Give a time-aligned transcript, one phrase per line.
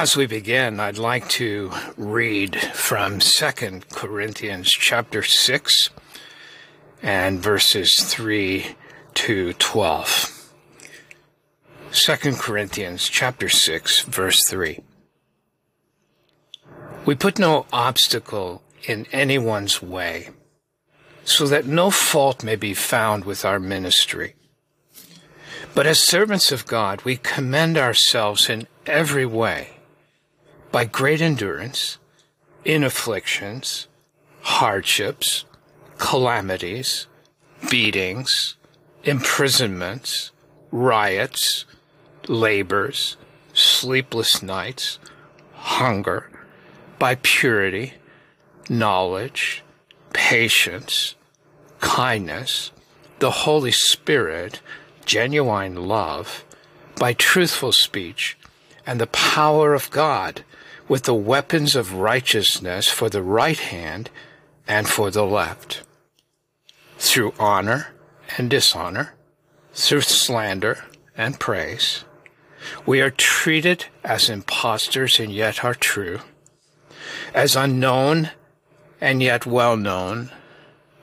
[0.00, 5.90] As we begin, I'd like to read from 2 Corinthians chapter 6
[7.02, 8.76] and verses 3
[9.12, 10.54] to 12.
[11.92, 14.80] 2 Corinthians chapter 6 verse 3.
[17.04, 20.30] We put no obstacle in anyone's way,
[21.24, 24.34] so that no fault may be found with our ministry.
[25.74, 29.76] But as servants of God, we commend ourselves in every way
[30.72, 31.98] by great endurance
[32.64, 33.88] in afflictions,
[34.42, 35.44] hardships,
[35.98, 37.06] calamities,
[37.68, 38.56] beatings,
[39.04, 40.30] imprisonments,
[40.70, 41.64] riots,
[42.28, 43.16] labors,
[43.52, 44.98] sleepless nights,
[45.54, 46.30] hunger,
[46.98, 47.94] by purity,
[48.68, 49.62] knowledge,
[50.12, 51.14] patience,
[51.80, 52.70] kindness,
[53.18, 54.60] the Holy Spirit,
[55.04, 56.44] genuine love,
[56.96, 58.38] by truthful speech,
[58.86, 60.44] and the power of God
[60.90, 64.10] with the weapons of righteousness for the right hand
[64.66, 65.84] and for the left,
[66.98, 67.94] through honor
[68.36, 69.14] and dishonor,
[69.72, 70.84] through slander
[71.16, 72.04] and praise.
[72.84, 76.22] We are treated as impostors and yet are true,
[77.32, 78.30] as unknown
[79.00, 80.32] and yet well known,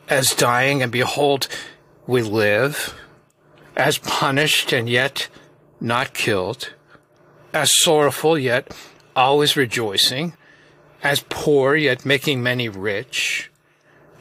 [0.10, 1.48] as dying and behold,
[2.06, 2.94] we live,
[3.78, 5.30] as punished and yet
[5.80, 6.74] not killed,
[7.54, 8.76] as sorrowful yet
[9.18, 10.34] always rejoicing,
[11.04, 13.52] as poor yet making many rich,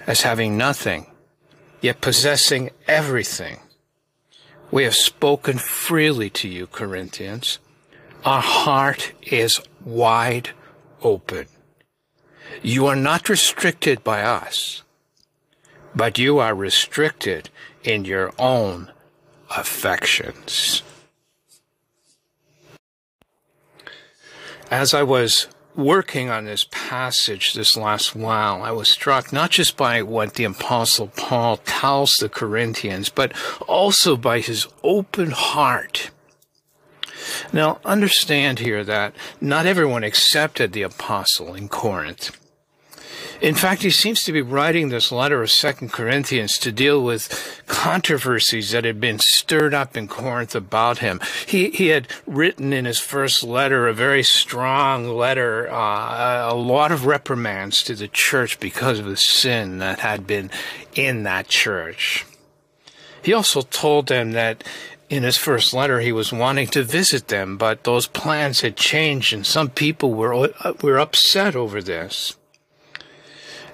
[0.07, 1.07] as having nothing
[1.81, 3.61] yet possessing everything.
[4.71, 7.59] We have spoken freely to you, Corinthians.
[8.25, 10.51] Our heart is wide
[11.03, 11.47] open.
[12.63, 14.83] You are not restricted by us,
[15.95, 17.51] but you are restricted
[17.85, 18.91] in your own
[19.57, 20.83] affections.
[24.71, 25.47] As I was
[25.77, 30.45] working on this passage this last while, I was struck not just by what the
[30.45, 33.33] apostle Paul tells the Corinthians, but
[33.69, 36.11] also by his open heart.
[37.53, 42.37] Now, understand here that not everyone accepted the apostle in Corinth.
[43.41, 47.63] In fact, he seems to be writing this letter of Second Corinthians to deal with
[47.67, 51.21] controversies that had been stirred up in Corinth about him.
[51.47, 56.93] He, he had written in his first letter a very strong letter, uh, a lot
[56.93, 60.51] of reprimands to the church because of the sin that had been
[60.95, 62.25] in that church.
[63.23, 64.65] He also told them that
[65.11, 69.35] in his first letter he was wanting to visit them, but those plans had changed
[69.35, 72.35] and some people were, uh, were upset over this.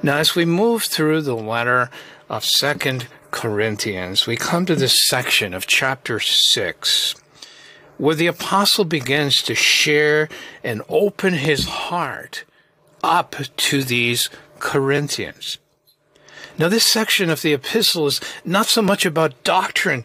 [0.05, 1.89] Now, as we move through the letter
[2.29, 7.15] of Second Corinthians, we come to this section of chapter 6
[7.99, 10.29] where the apostle begins to share
[10.65, 12.43] and open his heart
[13.05, 15.59] up to these Corinthians.
[16.59, 20.05] Now, this section of the epistle is not so much about doctrine,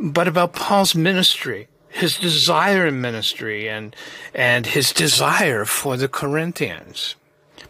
[0.00, 3.94] but about Paul's ministry, his desire in ministry, and,
[4.34, 7.16] and his desire for the Corinthians.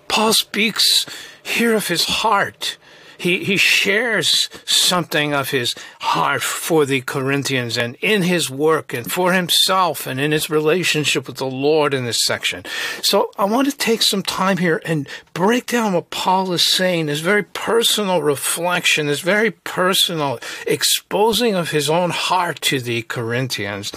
[0.08, 1.06] Paul speaks
[1.42, 2.78] here of his heart.
[3.16, 9.10] He, he shares something of his heart for the Corinthians and in his work and
[9.10, 12.64] for himself and in his relationship with the Lord in this section.
[13.02, 17.06] So I want to take some time here and break down what Paul is saying,
[17.06, 23.92] this very personal reflection, this very personal exposing of his own heart to the Corinthians.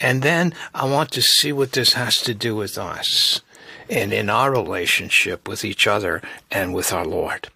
[0.00, 3.42] And then I want to see what this has to do with us
[3.90, 7.48] and in our relationship with each other and with our Lord.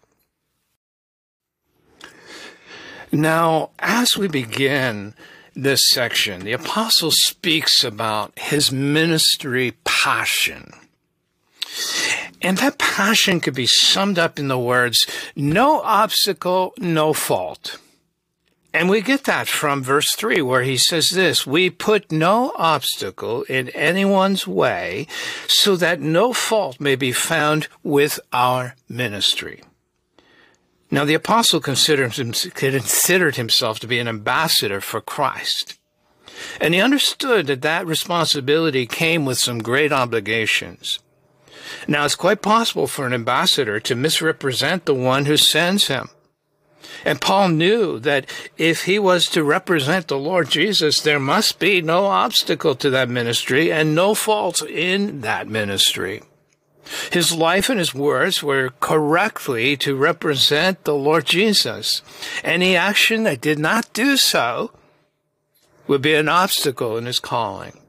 [3.12, 5.14] Now, as we begin
[5.54, 10.72] this section, the apostle speaks about his ministry passion.
[12.42, 15.06] And that passion could be summed up in the words,
[15.36, 17.78] no obstacle, no fault.
[18.74, 23.44] And we get that from verse 3, where he says this We put no obstacle
[23.44, 25.06] in anyone's way,
[25.46, 29.62] so that no fault may be found with our ministry.
[30.90, 32.14] Now, the apostle considered,
[32.54, 35.78] considered himself to be an ambassador for Christ.
[36.60, 40.98] And he understood that that responsibility came with some great obligations.
[41.86, 46.08] Now, it's quite possible for an ambassador to misrepresent the one who sends him.
[47.04, 48.26] And Paul knew that
[48.56, 53.08] if he was to represent the Lord Jesus, there must be no obstacle to that
[53.08, 56.22] ministry and no faults in that ministry.
[57.10, 62.02] His life and his words were correctly to represent the Lord Jesus.
[62.42, 64.70] Any action that did not do so
[65.86, 67.80] would be an obstacle in his calling.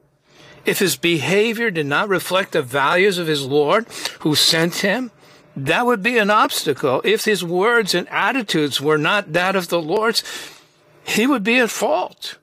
[0.66, 3.86] if his behavior did not reflect the values of his Lord
[4.20, 5.12] who sent him,
[5.56, 7.00] that would be an obstacle.
[7.04, 10.22] If his words and attitudes were not that of the Lord's,
[11.02, 12.36] he would be at fault.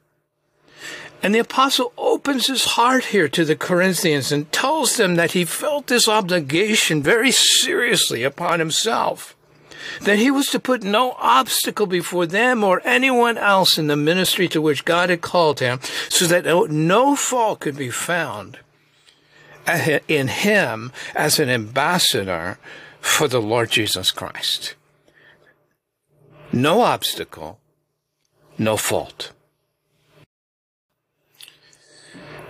[1.22, 5.46] And the apostle opens his heart here to the Corinthians and tells them that he
[5.46, 9.36] felt this obligation very seriously upon himself.
[10.02, 14.48] That he was to put no obstacle before them or anyone else in the ministry
[14.50, 15.80] to which God had called him,
[16.10, 18.60] so that no fault could be found
[19.68, 22.58] uh, in him as an ambassador
[23.04, 24.76] for the Lord Jesus Christ.
[26.54, 27.60] No obstacle,
[28.58, 29.34] no fault.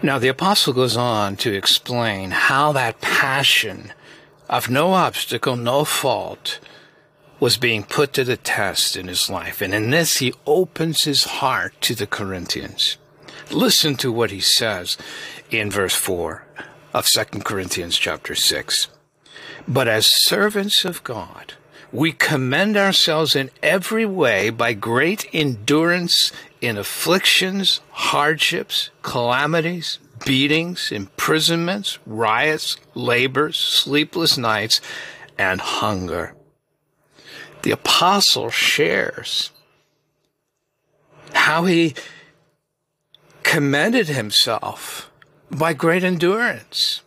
[0.04, 3.94] Now, the apostle goes on to explain how that passion
[4.48, 6.60] of no obstacle, no fault
[7.40, 9.60] was being put to the test in his life.
[9.60, 12.98] And in this, he opens his heart to the Corinthians.
[13.50, 14.98] Listen to what he says
[15.50, 16.46] in verse 4
[16.94, 18.90] of 2 Corinthians chapter 6.
[19.68, 21.54] But as servants of God,
[21.92, 32.00] we commend ourselves in every way by great endurance in afflictions, hardships, calamities, beatings, imprisonments,
[32.06, 34.82] riots, labors, sleepless nights,
[35.38, 36.36] and hunger.
[37.62, 39.52] The apostle shares
[41.34, 41.94] how he
[43.44, 45.12] commended himself
[45.52, 47.02] by great endurance.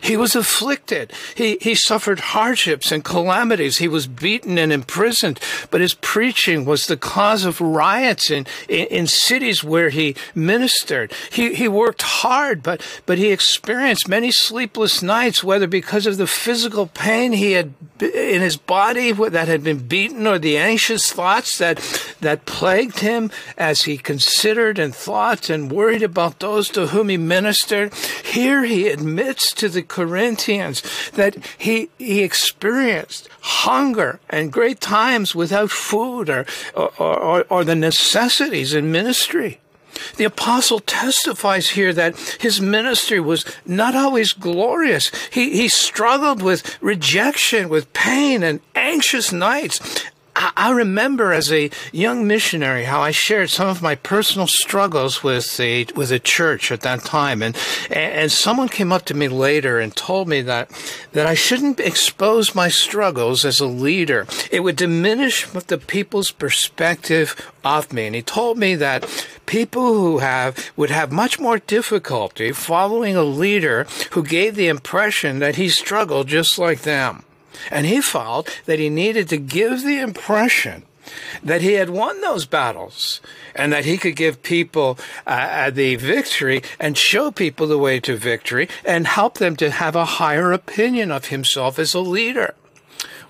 [0.00, 1.12] He was afflicted.
[1.34, 3.78] He, he suffered hardships and calamities.
[3.78, 5.40] He was beaten and imprisoned.
[5.70, 11.12] But his preaching was the cause of riots in, in, in, cities where he ministered.
[11.30, 16.26] He, he worked hard, but, but he experienced many sleepless nights, whether because of the
[16.26, 21.58] physical pain he had in his body that had been beaten or the anxious thoughts
[21.58, 21.78] that,
[22.20, 27.16] that plagued him as he considered and thought and worried about those to whom he
[27.16, 27.92] ministered.
[28.24, 35.70] Here he admits to the Corinthians that he, he experienced hunger and great times without
[35.70, 39.60] food or, or, or, or the necessities in ministry.
[40.16, 45.10] The apostle testifies here that his ministry was not always glorious.
[45.30, 50.04] He, he struggled with rejection, with pain and anxious nights.
[50.38, 55.56] I remember as a young missionary how I shared some of my personal struggles with
[55.56, 57.56] the with a church at that time, and
[57.90, 60.70] and someone came up to me later and told me that
[61.12, 64.26] that I shouldn't expose my struggles as a leader.
[64.52, 70.18] It would diminish the people's perspective of me, and he told me that people who
[70.18, 75.68] have would have much more difficulty following a leader who gave the impression that he
[75.68, 77.24] struggled just like them.
[77.70, 80.84] And he felt that he needed to give the impression
[81.42, 83.20] that he had won those battles
[83.54, 88.00] and that he could give people uh, uh, the victory and show people the way
[88.00, 92.54] to victory and help them to have a higher opinion of himself as a leader.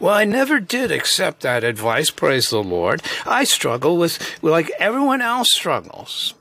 [0.00, 3.02] Well, I never did accept that advice, praise the Lord.
[3.26, 6.34] I struggle with, like everyone else struggles.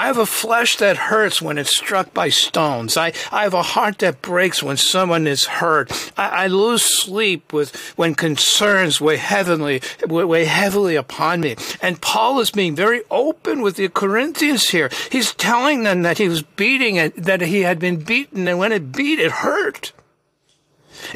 [0.00, 2.96] I have a flesh that hurts when it's struck by stones.
[2.96, 5.92] I, I have a heart that breaks when someone is hurt.
[6.16, 11.56] I, I lose sleep with when concerns weigh heavily, weigh heavily upon me.
[11.82, 14.88] And Paul is being very open with the Corinthians here.
[15.12, 18.72] He's telling them that he was beating it, that he had been beaten, and when
[18.72, 19.92] it beat, it hurt.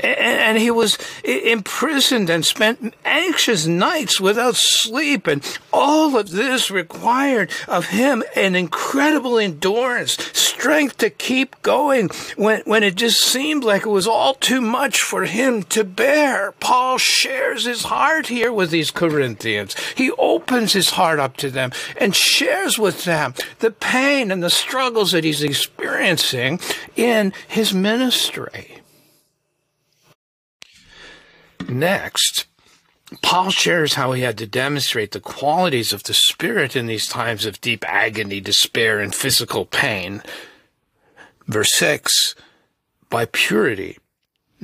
[0.03, 5.27] And he was imprisoned and spent anxious nights without sleep.
[5.27, 12.63] And all of this required of him an incredible endurance, strength to keep going when,
[12.65, 16.53] when it just seemed like it was all too much for him to bear.
[16.53, 19.77] Paul shares his heart here with these Corinthians.
[19.95, 24.51] He opens his heart up to them and shares with them the pain and the
[24.51, 26.61] struggles that he's experiencing
[26.97, 28.84] in his ministry.
[31.75, 32.47] Next,
[33.21, 37.45] Paul shares how he had to demonstrate the qualities of the Spirit in these times
[37.47, 40.23] of deep agony, despair, and physical pain.
[41.49, 42.37] Verse 6
[43.11, 43.99] by purity,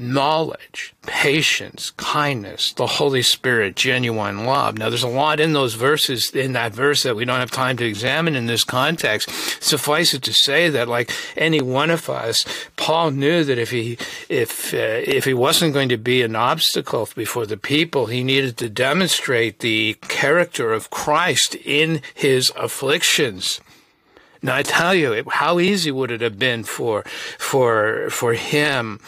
[0.00, 4.78] knowledge, patience, kindness, the Holy Spirit, genuine love.
[4.78, 7.76] Now, there's a lot in those verses, in that verse that we don't have time
[7.76, 9.30] to examine in this context.
[9.62, 12.44] Suffice it to say that, like any one of us,
[12.76, 17.08] Paul knew that if he, if, uh, if he wasn't going to be an obstacle
[17.14, 23.60] before the people, he needed to demonstrate the character of Christ in his afflictions.
[24.42, 27.02] Now I tell you, how easy would it have been for,
[27.38, 28.98] for, for him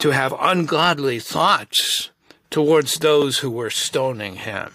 [0.00, 2.10] to have ungodly thoughts
[2.50, 4.72] towards those who were stoning him.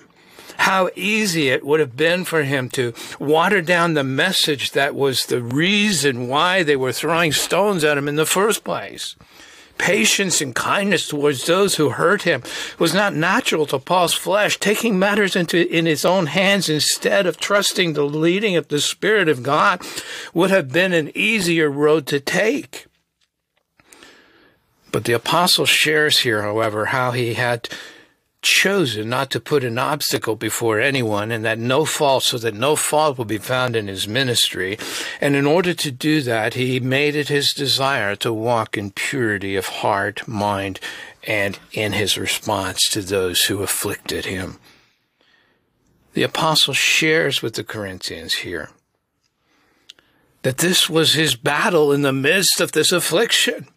[0.58, 5.26] how easy it would have been for him to water down the message that was
[5.26, 9.16] the reason why they were throwing stones at him in the first place.
[9.78, 12.42] Patience and kindness towards those who hurt him
[12.80, 17.38] was not natural to Paul's flesh, taking matters into in his own hands instead of
[17.38, 19.82] trusting the leading of the Spirit of God
[20.34, 22.86] would have been an easier road to take.
[24.96, 27.68] But the apostle shares here, however, how he had
[28.42, 32.78] chosen not to put an obstacle before anyone and that no fault, so that no
[32.78, 34.78] fault will be found in his ministry.
[35.20, 39.58] And in order to do that, he made it his desire to walk in purity
[39.58, 40.80] of heart, mind,
[41.28, 44.60] and in his response to those who afflicted him.
[46.14, 48.70] The apostle shares with the Corinthians here
[50.44, 53.68] that this was his battle in the midst of this affliction.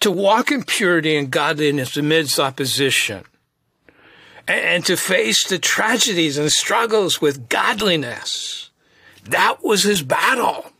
[0.00, 3.24] To walk in purity and godliness amidst opposition
[4.48, 8.70] and to face the tragedies and struggles with godliness.
[9.24, 10.72] That was his battle.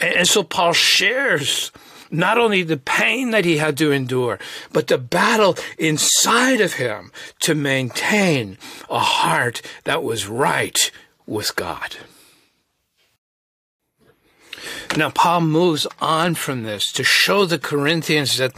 [0.00, 1.72] And so Paul shares
[2.10, 4.38] not only the pain that he had to endure,
[4.72, 10.90] but the battle inside of him to maintain a heart that was right
[11.26, 11.96] with God.
[14.96, 18.52] Now, Paul moves on from this to show the Corinthians that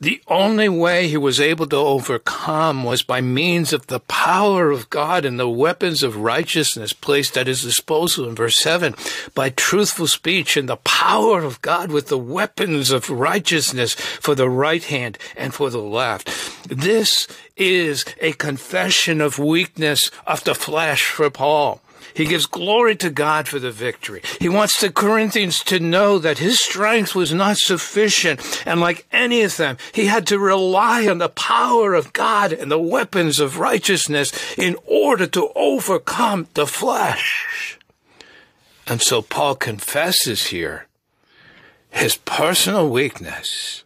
[0.00, 4.90] the only way he was able to overcome was by means of the power of
[4.90, 8.96] God and the weapons of righteousness placed at his disposal in verse 7
[9.36, 14.50] by truthful speech and the power of God with the weapons of righteousness for the
[14.50, 16.28] right hand and for the left.
[16.68, 21.80] This is a confession of weakness of the flesh for Paul.
[22.14, 24.22] He gives glory to God for the victory.
[24.40, 28.40] He wants the Corinthians to know that his strength was not sufficient.
[28.66, 32.70] And like any of them, he had to rely on the power of God and
[32.70, 37.78] the weapons of righteousness in order to overcome the flesh.
[38.86, 40.86] And so Paul confesses here
[41.90, 43.81] his personal weakness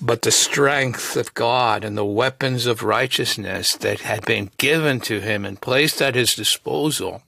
[0.00, 5.20] but the strength of God and the weapons of righteousness that had been given to
[5.20, 7.22] him and placed at his disposal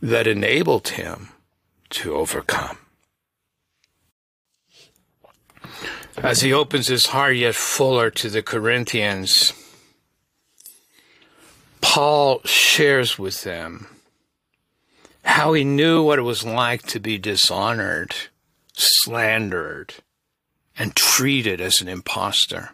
[0.00, 1.30] that enabled him
[1.90, 2.78] to overcome.
[6.18, 9.52] As he opens his heart yet fuller to the Corinthians,
[11.80, 13.86] Paul shares with them
[15.24, 18.14] how he knew what it was like to be dishonored,
[18.74, 19.94] slandered,
[20.78, 22.70] and treated as an impostor.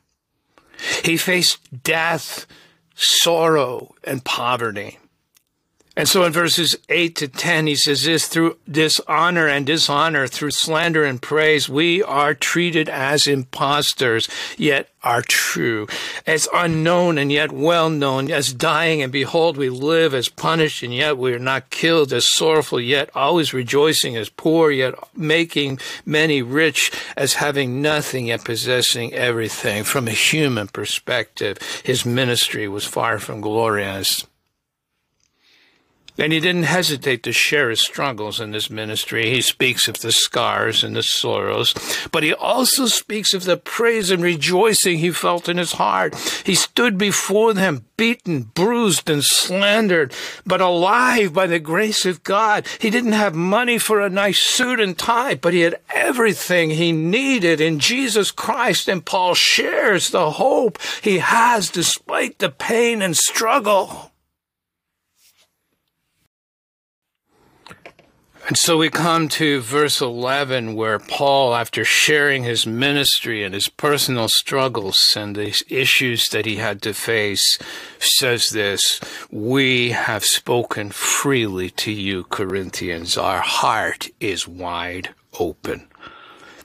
[1.04, 2.46] He faced death,
[2.94, 4.98] sorrow, and poverty.
[5.94, 10.52] And so in verses 8 to 10, he says this through dishonor and dishonor, through
[10.52, 15.86] slander and praise, we are treated as impostors, yet are true,
[16.26, 20.94] as unknown and yet well known, as dying and behold, we live, as punished and
[20.94, 26.40] yet we are not killed, as sorrowful yet always rejoicing, as poor yet making many
[26.40, 29.84] rich, as having nothing yet possessing everything.
[29.84, 34.26] From a human perspective, his ministry was far from glorious.
[36.18, 39.30] And he didn't hesitate to share his struggles in this ministry.
[39.30, 41.74] He speaks of the scars and the sorrows,
[42.12, 46.14] but he also speaks of the praise and rejoicing he felt in his heart.
[46.44, 50.12] He stood before them, beaten, bruised, and slandered,
[50.44, 52.66] but alive by the grace of God.
[52.78, 56.92] He didn't have money for a nice suit and tie, but he had everything he
[56.92, 58.86] needed in Jesus Christ.
[58.86, 64.11] And Paul shares the hope he has despite the pain and struggle.
[68.52, 73.68] And so we come to verse 11 where Paul, after sharing his ministry and his
[73.68, 77.58] personal struggles and the issues that he had to face,
[77.98, 83.16] says this, we have spoken freely to you, Corinthians.
[83.16, 85.86] Our heart is wide open.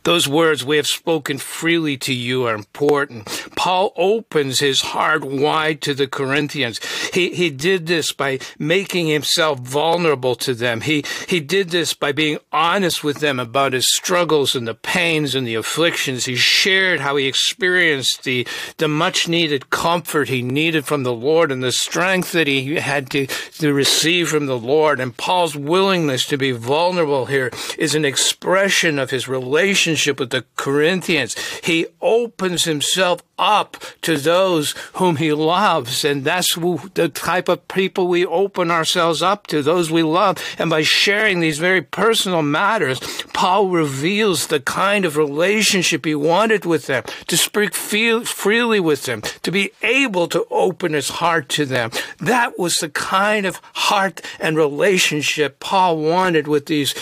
[0.03, 3.46] Those words we have spoken freely to you are important.
[3.57, 6.79] Paul opens his heart wide to the Corinthians.
[7.11, 10.81] He, he did this by making himself vulnerable to them.
[10.81, 15.33] He, he did this by being honest with them about his struggles and the pains
[15.33, 16.25] and the afflictions.
[16.25, 18.47] He shared how he experienced the,
[18.77, 23.09] the much needed comfort he needed from the Lord and the strength that he had
[23.09, 24.99] to, to receive from the Lord.
[24.99, 30.45] And Paul's willingness to be vulnerable here is an expression of his relationship with the
[30.55, 31.35] Corinthians.
[31.63, 36.03] He opens himself up to those whom he loves.
[36.03, 40.43] And that's the type of people we open ourselves up to, those we love.
[40.57, 42.99] And by sharing these very personal matters,
[43.33, 49.21] Paul reveals the kind of relationship he wanted with them, to speak freely with them,
[49.43, 51.91] to be able to open his heart to them.
[52.19, 56.95] That was the kind of heart and relationship Paul wanted with these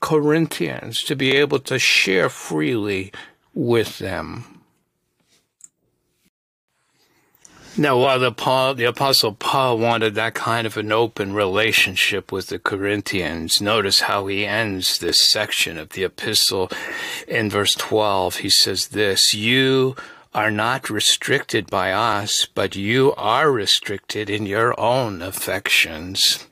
[0.00, 3.12] Corinthians to be able to share freely
[3.54, 4.57] with them.
[7.78, 12.48] Now, while the, Paul, the Apostle Paul wanted that kind of an open relationship with
[12.48, 16.72] the Corinthians, notice how he ends this section of the epistle
[17.28, 18.38] in verse 12.
[18.38, 19.94] He says this, You
[20.34, 26.48] are not restricted by us, but you are restricted in your own affections.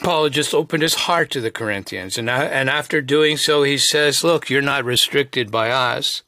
[0.00, 4.22] Paul just opened his heart to the Corinthians, and, and after doing so, he says,
[4.22, 6.22] Look, you're not restricted by us.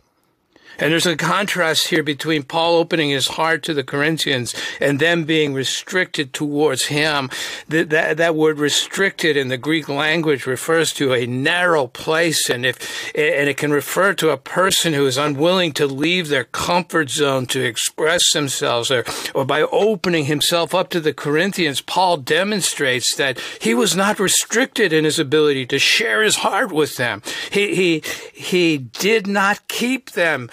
[0.78, 5.24] And there's a contrast here between Paul opening his heart to the Corinthians and them
[5.24, 7.30] being restricted towards him.
[7.68, 12.64] That, that, that word restricted in the Greek language refers to a narrow place and
[12.64, 17.10] if, and it can refer to a person who is unwilling to leave their comfort
[17.10, 23.14] zone to express themselves or, or by opening himself up to the Corinthians, Paul demonstrates
[23.16, 27.22] that he was not restricted in his ability to share his heart with them.
[27.50, 28.02] He, he,
[28.32, 30.50] he did not keep them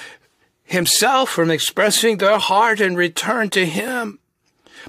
[0.69, 4.19] himself from expressing their heart and return to him.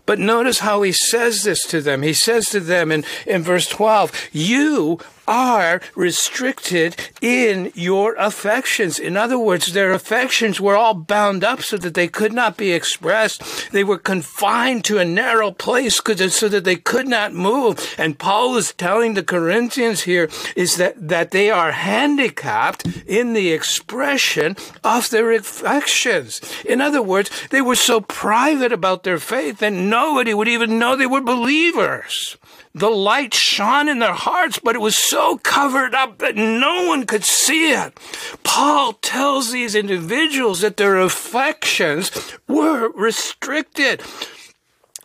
[0.06, 2.02] But notice how he says this to them.
[2.02, 8.98] He says to them in, in verse 12, You are restricted in your affections.
[8.98, 12.72] In other words, their affections were all bound up so that they could not be
[12.72, 13.70] expressed.
[13.70, 17.94] They were confined to a narrow place so that they could not move.
[17.96, 23.52] And Paul is telling the Corinthians here is that, that they are handicapped in the
[23.52, 26.40] expression of their affections.
[26.64, 30.96] In other words, they were so private about their faith that nobody would even know
[30.96, 32.36] they were believers.
[32.72, 37.04] The light shone in their hearts, but it was so covered up that no one
[37.04, 37.98] could see it.
[38.44, 42.12] Paul tells these individuals that their affections
[42.46, 44.02] were restricted.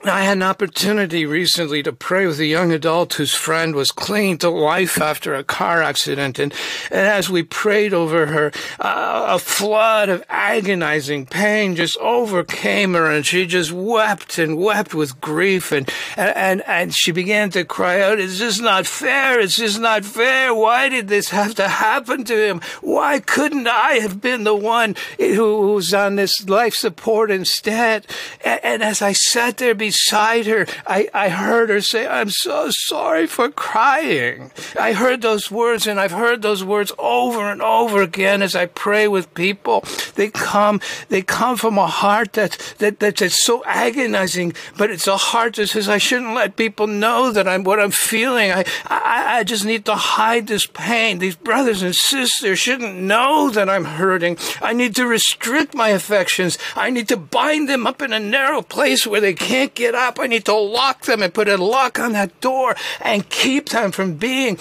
[0.09, 4.37] I had an opportunity recently to pray with a young adult whose friend was clinging
[4.39, 6.37] to life after a car accident.
[6.37, 6.53] And,
[6.91, 13.09] and as we prayed over her, uh, a flood of agonizing pain just overcame her
[13.09, 15.71] and she just wept and wept with grief.
[15.71, 19.39] And, and, and she began to cry out, it's just not fair.
[19.39, 20.53] It's just not fair.
[20.53, 22.61] Why did this have to happen to him?
[22.81, 28.05] Why couldn't I have been the one who was on this life support instead?
[28.43, 32.69] And, and as I sat there beside her, I, I heard her say, I'm so
[32.69, 34.51] sorry for crying.
[34.79, 38.65] I heard those words and I've heard those words over and over again as I
[38.65, 39.83] pray with people.
[40.15, 45.17] They come, they come from a heart that, that, that's so agonizing, but it's a
[45.17, 48.51] heart that says, I shouldn't let people know that I'm what I'm feeling.
[48.51, 51.19] I, I, I just need to hide this pain.
[51.19, 54.37] These brothers and sisters shouldn't know that I'm hurting.
[54.61, 56.57] I need to restrict my affections.
[56.75, 60.19] I need to bind them up in a narrow place where they can't get up.
[60.19, 63.91] I need to lock them and put a lock on that door and keep them
[63.91, 64.57] from being,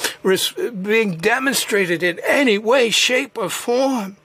[0.83, 4.17] being demonstrated in any way, shape, or form.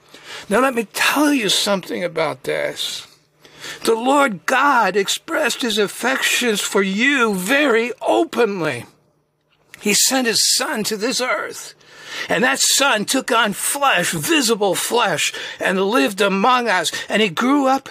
[0.48, 3.06] Now, let me tell you something about this.
[3.84, 8.86] The Lord God expressed his affections for you very openly.
[9.80, 11.74] He sent his son to this earth.
[12.28, 16.90] And that son took on flesh, visible flesh, and lived among us.
[17.08, 17.88] And he grew up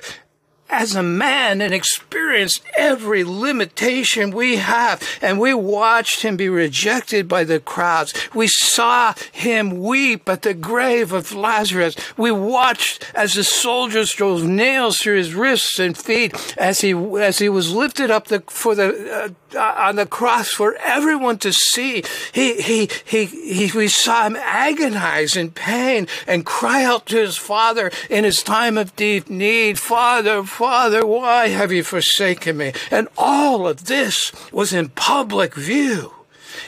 [0.70, 5.02] as a man and experienced every limitation we have.
[5.22, 8.14] And we watched him be rejected by the crowds.
[8.34, 11.96] We saw him weep at the grave of Lazarus.
[12.18, 17.40] We watched as the soldiers drove nails through his wrists and feet as he, as
[17.40, 22.04] he was lifted up the, for the, uh, on the cross for everyone to see.
[22.32, 27.38] He, he, he, he, we saw him agonize in pain and cry out to his
[27.38, 32.74] father in his time of deep need, Father, Father, why have you forsaken me?
[32.92, 36.12] And all of this was in public view.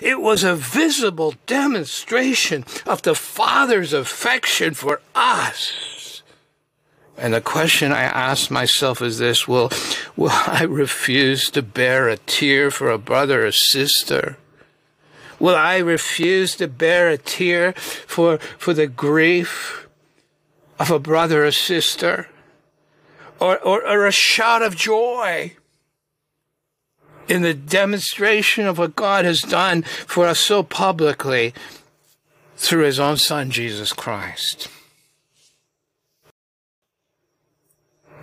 [0.01, 6.23] It was a visible demonstration of the Father's affection for us.
[7.17, 9.69] And the question I ask myself is this will,
[10.15, 14.38] will I refuse to bear a tear for a brother or sister?
[15.38, 19.89] Will I refuse to bear a tear for, for the grief
[20.80, 22.30] of a brother or sister?
[23.41, 25.54] Or, or, or a shout of joy
[27.27, 31.54] in the demonstration of what God has done for us so publicly
[32.56, 34.69] through his own son, Jesus Christ.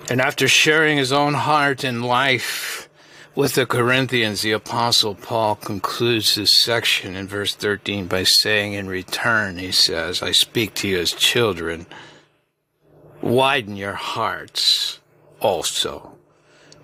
[0.09, 2.89] And after sharing his own heart and life
[3.35, 8.87] with the Corinthians, the Apostle Paul concludes this section in verse 13 by saying, In
[8.87, 11.87] return, he says, I speak to you as children,
[13.21, 15.01] widen your hearts
[15.41, 16.19] also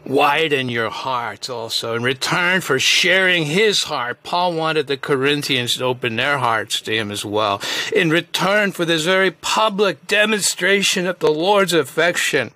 [0.06, 1.94] widen your hearts also.
[1.94, 6.94] In return for sharing his heart, Paul wanted the Corinthians to open their hearts to
[6.94, 7.60] him as well.
[7.94, 12.52] In return for this very public demonstration of the Lord's affection,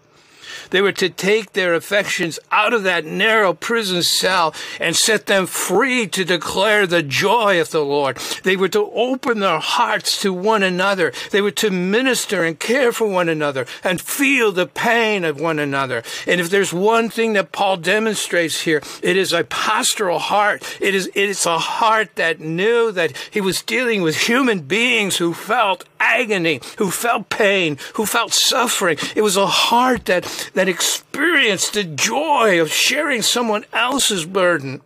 [0.70, 5.46] they were to take their affections out of that narrow prison cell and set them
[5.46, 8.16] free to declare the joy of the Lord.
[8.44, 11.12] They were to open their hearts to one another.
[11.30, 15.58] They were to minister and care for one another and feel the pain of one
[15.58, 16.02] another.
[16.26, 20.78] And if there's one thing that Paul demonstrates here, it is a pastoral heart.
[20.80, 25.16] It is, it is a heart that knew that he was dealing with human beings
[25.16, 28.98] who felt agony, who felt pain, who felt suffering.
[29.14, 34.82] It was a heart that, that experienced the joy of sharing someone else's burden.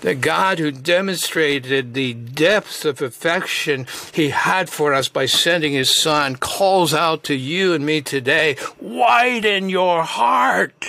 [0.00, 5.94] The God who demonstrated the depth of affection he had for us by sending his
[6.00, 10.86] son calls out to you and me today, widen your heart.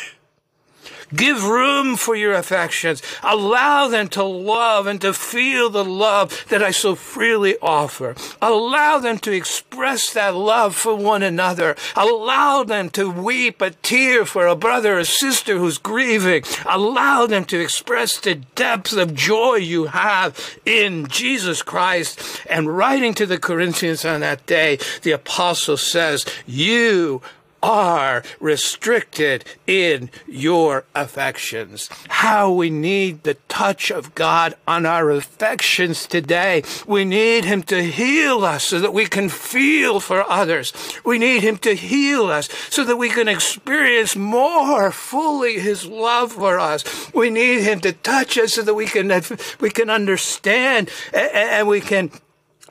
[1.15, 3.01] Give room for your affections.
[3.23, 8.15] Allow them to love and to feel the love that I so freely offer.
[8.41, 11.75] Allow them to express that love for one another.
[11.95, 16.43] Allow them to weep a tear for a brother or sister who's grieving.
[16.65, 22.41] Allow them to express the depth of joy you have in Jesus Christ.
[22.49, 27.21] And writing to the Corinthians on that day, the apostle says, you
[27.63, 31.89] are restricted in your affections.
[32.09, 36.63] How we need the touch of God on our affections today.
[36.87, 40.73] We need Him to heal us so that we can feel for others.
[41.05, 46.33] We need Him to heal us so that we can experience more fully His love
[46.33, 46.83] for us.
[47.13, 49.21] We need Him to touch us so that we can,
[49.59, 52.11] we can understand and we can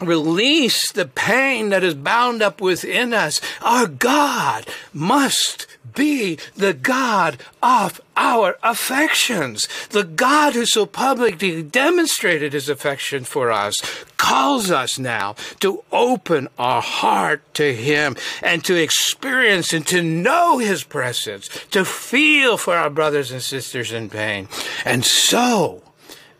[0.01, 3.41] release the pain that is bound up within us.
[3.61, 9.69] Our God must be the God of our affections.
[9.91, 13.81] The God who so publicly demonstrated his affection for us
[14.17, 20.59] calls us now to open our heart to him and to experience and to know
[20.59, 24.49] his presence, to feel for our brothers and sisters in pain.
[24.85, 25.83] And so,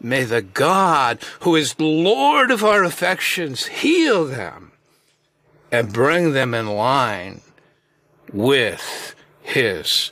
[0.01, 4.73] May the God who is Lord of our affections heal them
[5.71, 7.43] and bring them in line
[8.33, 10.11] with his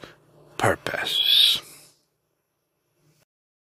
[0.57, 1.63] purpose.